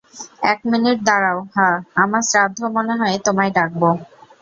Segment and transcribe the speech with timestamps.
[0.43, 1.69] এক মিনিট দাঁড়াও -হা,
[1.95, 3.89] আমার শ্রাদ্ধে মনে হয় তোমায় ডাকবো!